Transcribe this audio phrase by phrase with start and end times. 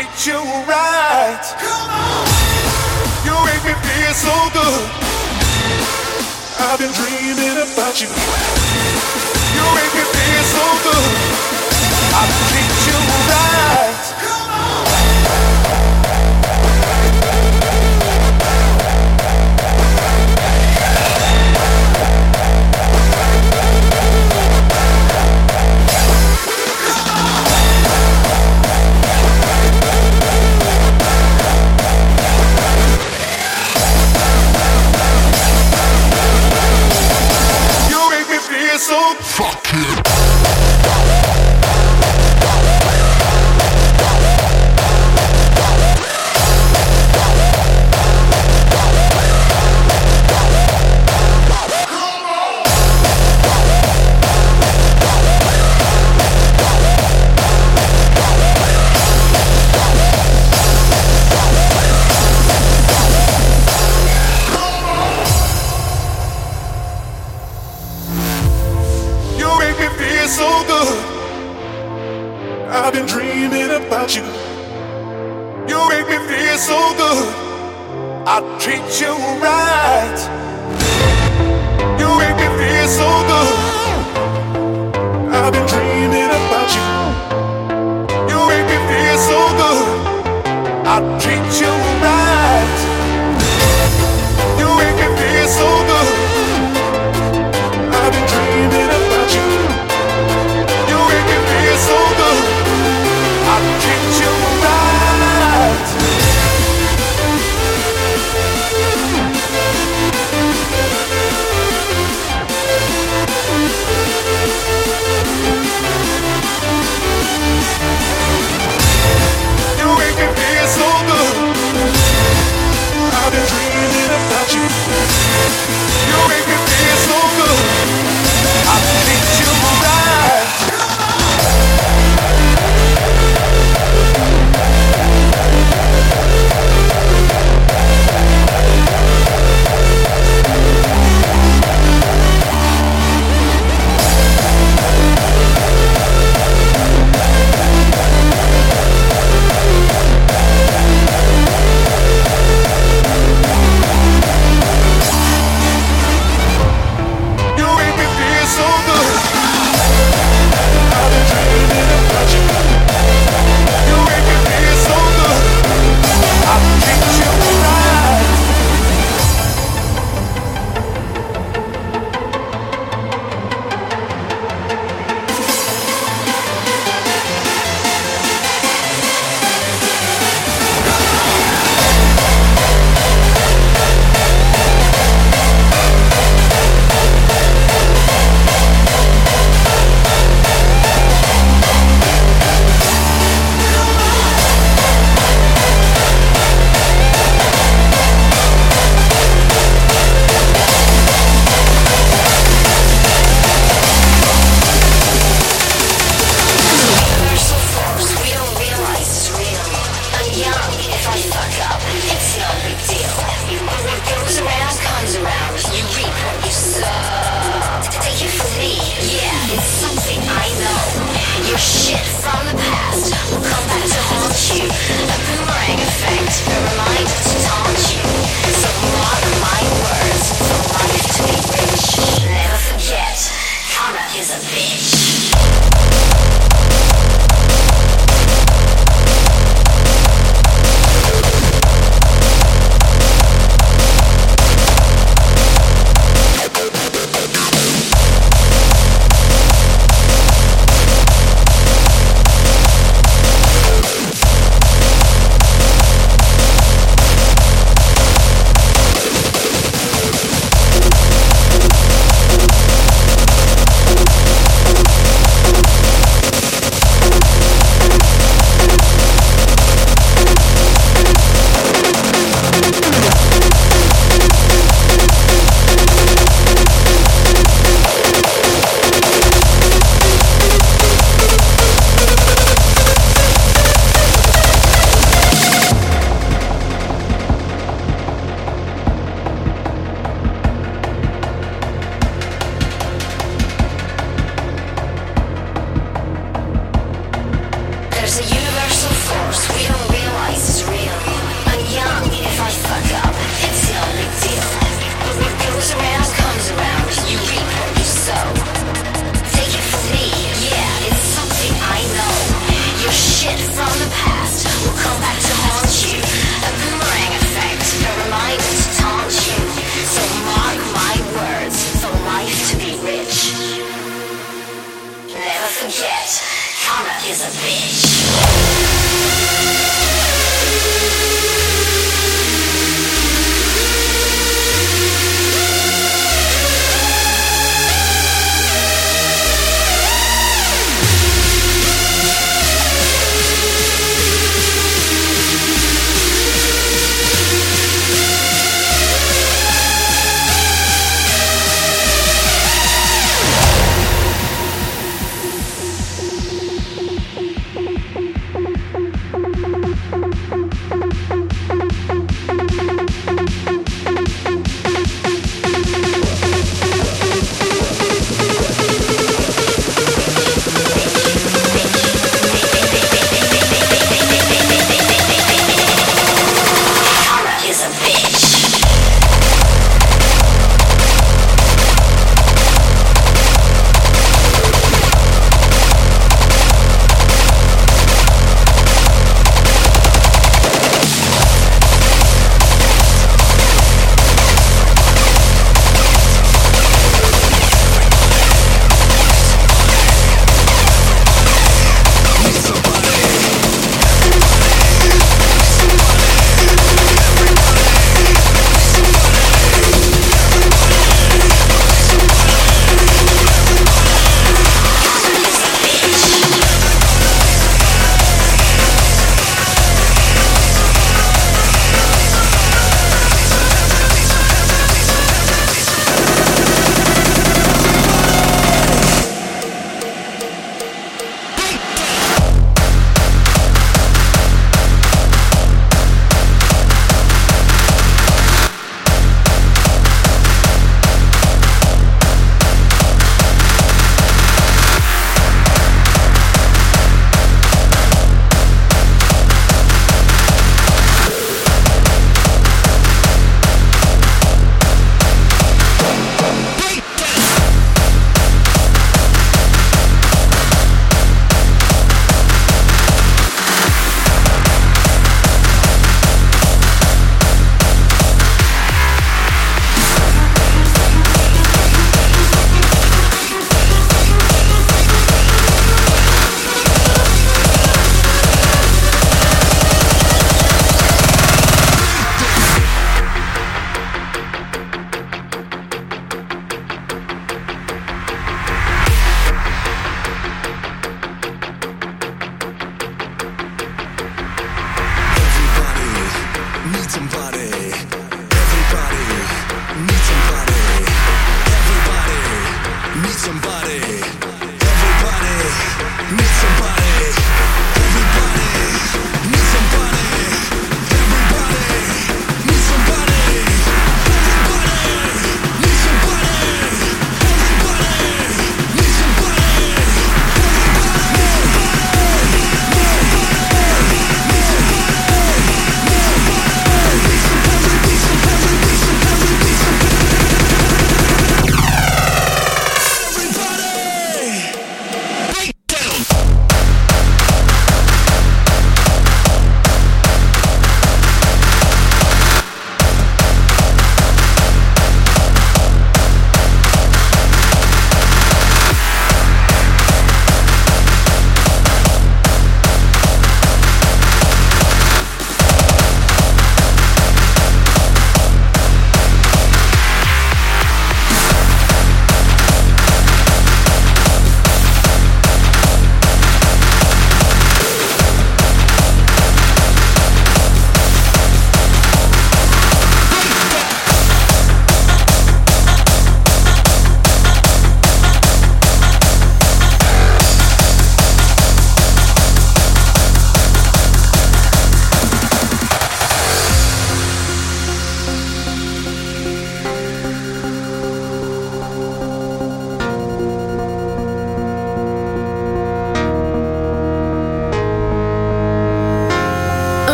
[0.00, 1.42] treat you right.
[1.58, 2.26] Come on.
[3.24, 4.90] You make me feel so good.
[6.58, 8.59] I've been dreaming about you.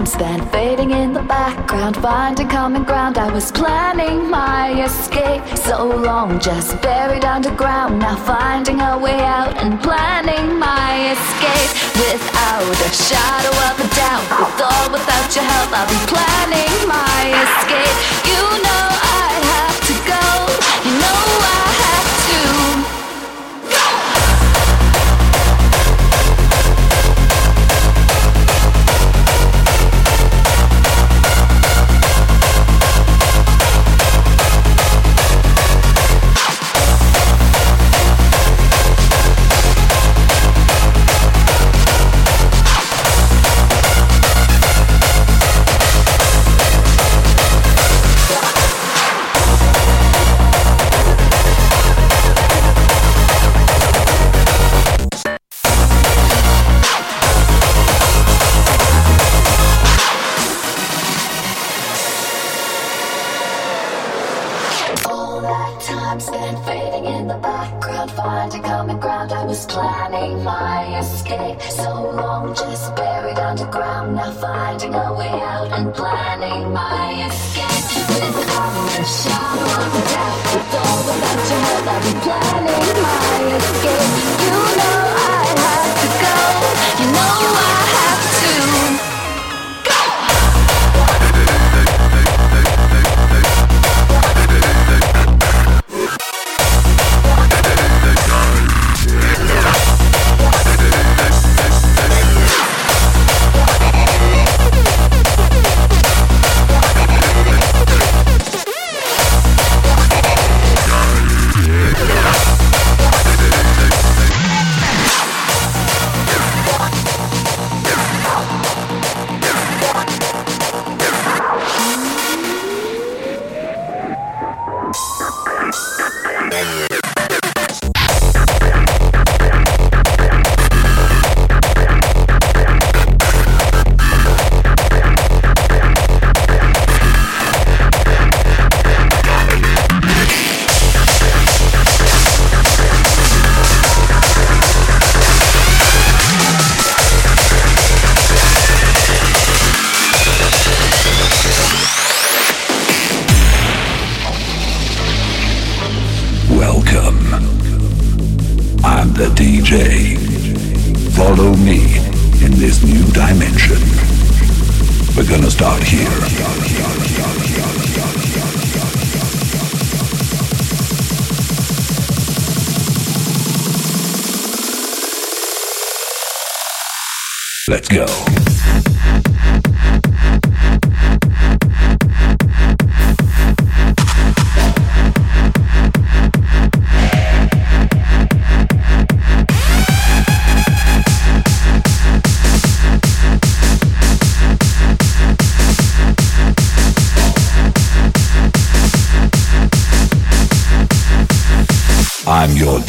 [0.00, 3.18] Time spent fading in the background, finding common ground.
[3.18, 7.98] I was planning my escape so long, just buried underground.
[7.98, 14.26] Now finding a way out and planning my escape without a shadow of a doubt.
[14.40, 17.96] With or without your help, I'll be planning my escape.
[18.30, 18.89] You know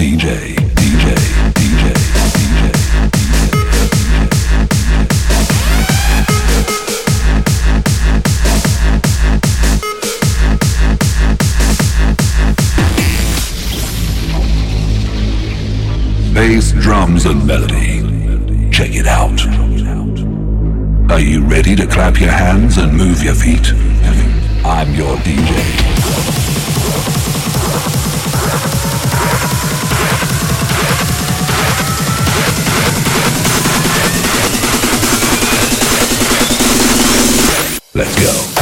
[0.01, 1.13] DJ, DJ,
[1.53, 1.93] DJ,
[2.33, 2.73] DJ.
[16.33, 18.01] Bass, drums, and melody.
[18.71, 19.39] Check it out.
[21.11, 23.71] Are you ready to clap your hands and move your feet?
[24.65, 26.30] I'm your DJ.
[38.01, 38.15] Let's
[38.55, 38.60] go.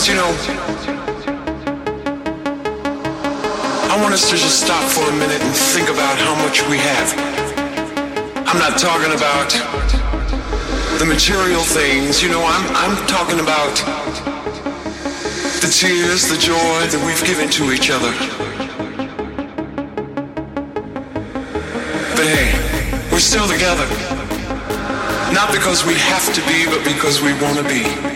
[0.00, 0.30] Sometimes, you know,
[3.90, 6.78] I want us to just stop for a minute and think about how much we
[6.78, 7.14] have.
[8.46, 9.50] I'm not talking about
[10.98, 13.74] the material things, you know, I'm, I'm talking about
[15.60, 18.12] the tears, the joy that we've given to each other.
[22.16, 22.52] But hey,
[23.12, 23.86] we're still together.
[25.32, 28.09] Not because we have to be, but because we want to be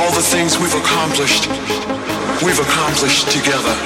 [0.00, 1.46] all the things we've accomplished,
[2.42, 3.76] we've accomplished together.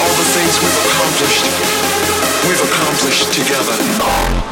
[0.00, 1.44] All the things we've accomplished,
[2.48, 4.43] we've accomplished together.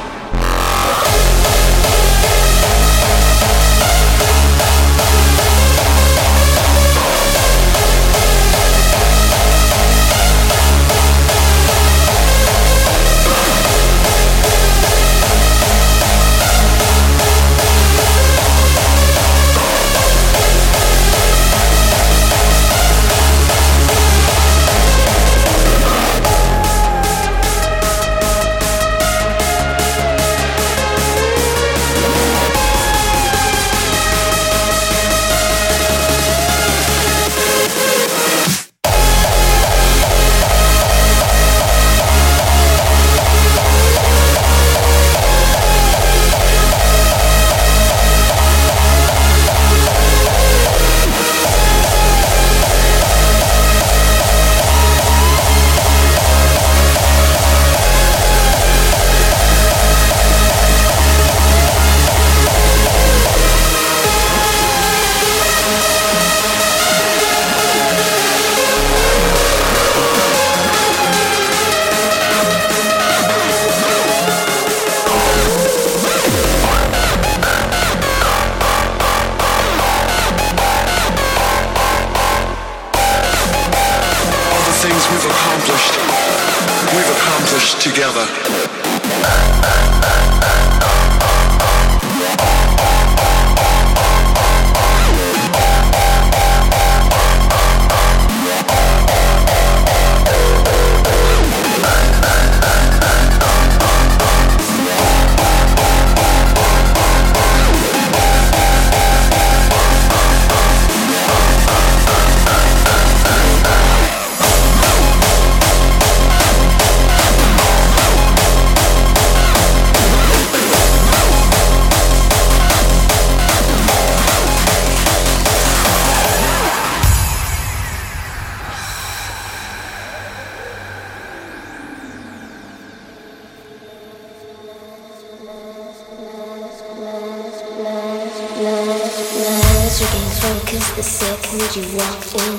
[140.43, 142.59] focus the second you walk in.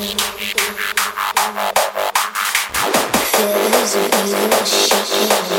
[3.34, 5.53] Feelings of evil shaking.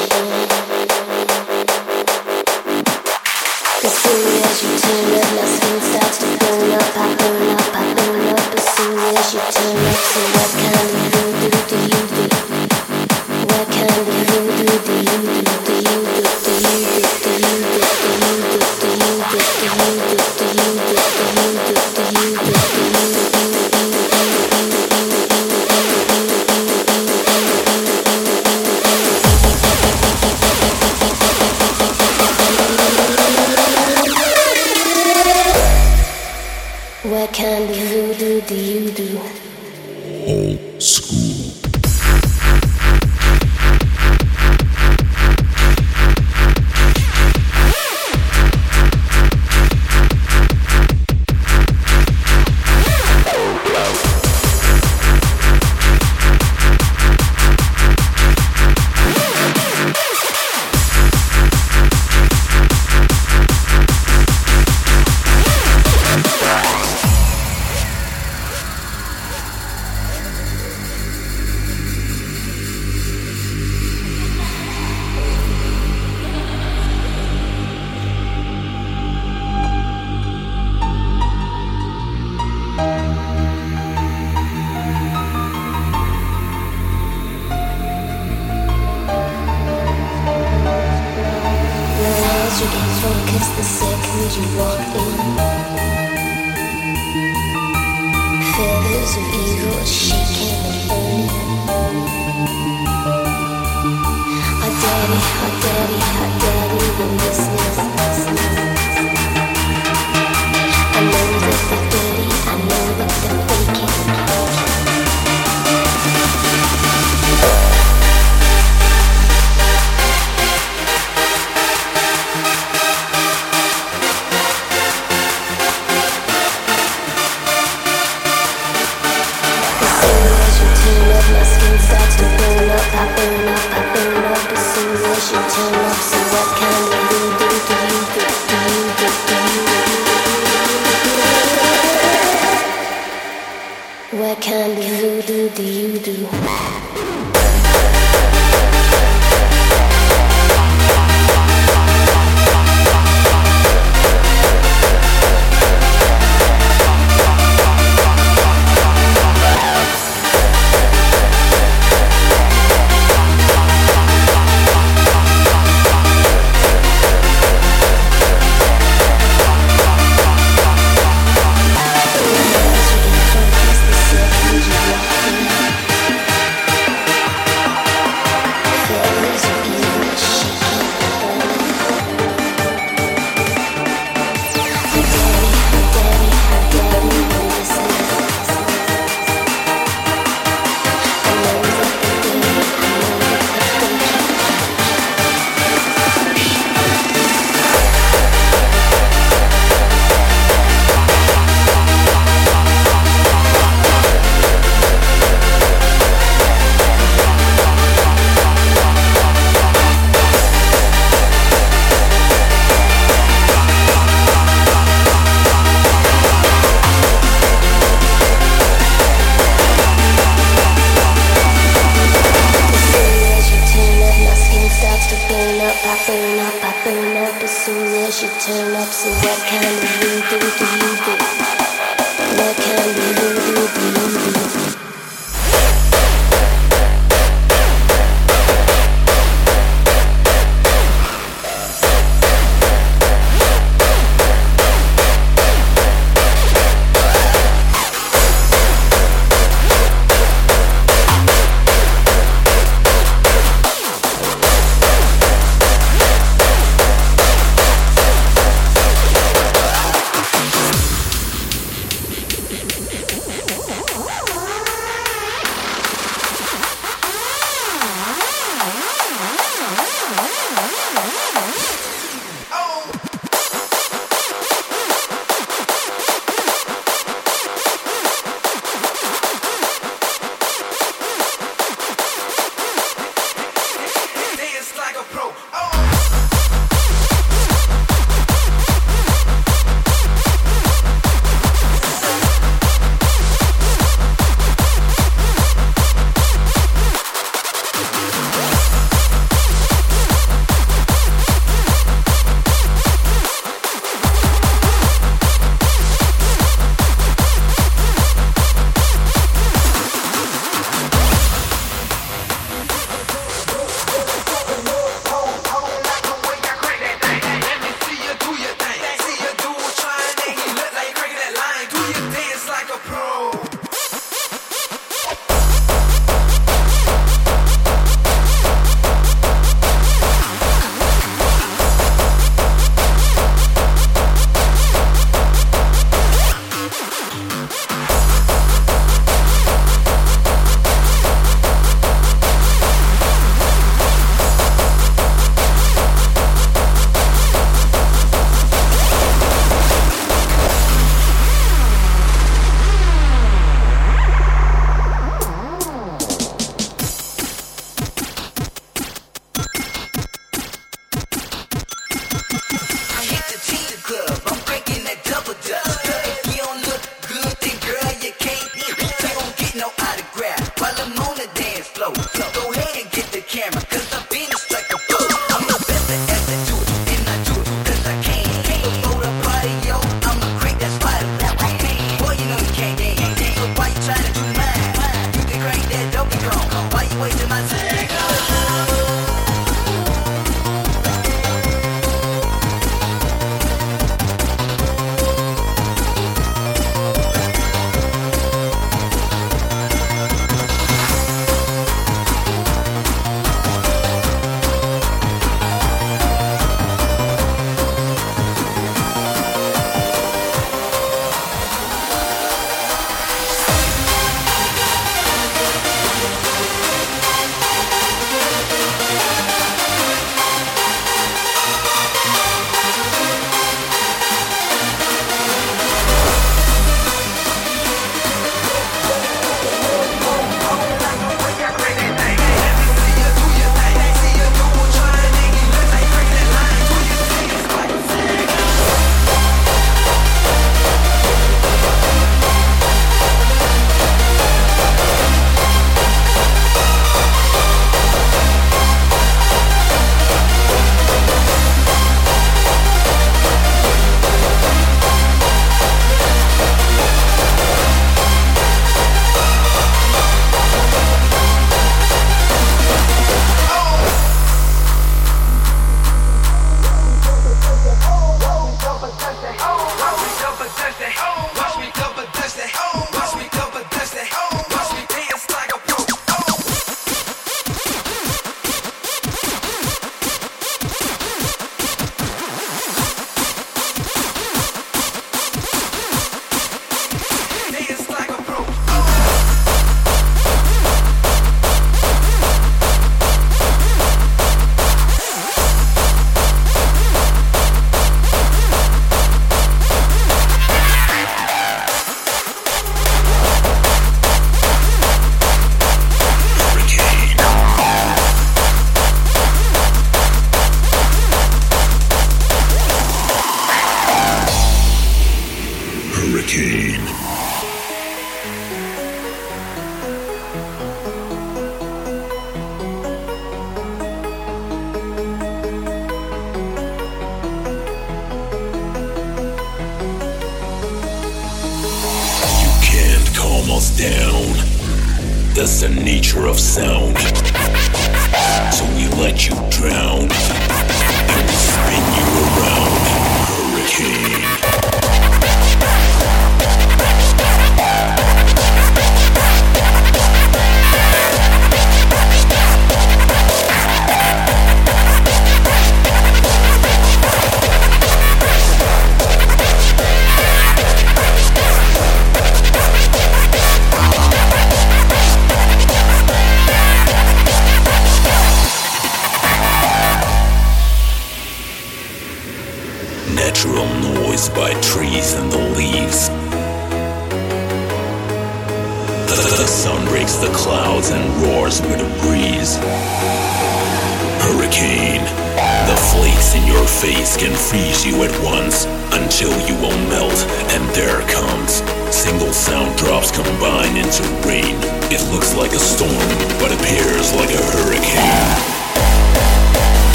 [99.44, 100.73] 你若欺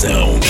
[0.00, 0.47] break.